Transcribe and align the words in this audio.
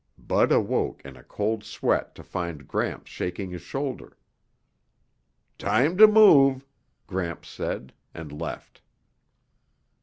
Bud 0.17 0.51
awoke 0.51 1.05
in 1.05 1.15
a 1.15 1.23
cold 1.23 1.63
sweat 1.63 2.15
to 2.15 2.23
find 2.23 2.67
Gramps 2.67 3.11
shaking 3.11 3.51
his 3.51 3.61
shoulder. 3.61 4.17
"Time 5.59 5.95
to 5.97 6.07
move," 6.07 6.65
Gramps 7.05 7.49
said, 7.49 7.93
and 8.11 8.31
left. 8.31 8.81